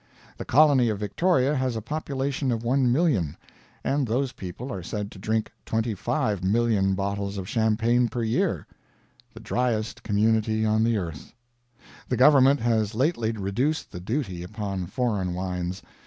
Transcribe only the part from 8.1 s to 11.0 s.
year. The dryest community on the